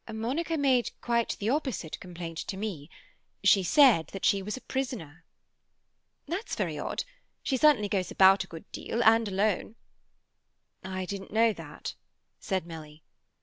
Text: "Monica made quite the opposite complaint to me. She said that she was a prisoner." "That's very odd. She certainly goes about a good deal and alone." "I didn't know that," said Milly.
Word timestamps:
"Monica 0.11 0.57
made 0.57 0.89
quite 0.99 1.37
the 1.37 1.47
opposite 1.51 1.99
complaint 1.99 2.39
to 2.39 2.57
me. 2.57 2.89
She 3.43 3.61
said 3.61 4.07
that 4.07 4.25
she 4.25 4.41
was 4.41 4.57
a 4.57 4.61
prisoner." 4.61 5.23
"That's 6.27 6.55
very 6.55 6.79
odd. 6.79 7.03
She 7.43 7.55
certainly 7.55 7.87
goes 7.87 8.09
about 8.09 8.43
a 8.43 8.47
good 8.47 8.65
deal 8.71 9.03
and 9.03 9.27
alone." 9.27 9.75
"I 10.83 11.05
didn't 11.05 11.31
know 11.31 11.53
that," 11.53 11.93
said 12.39 12.65
Milly. 12.65 13.03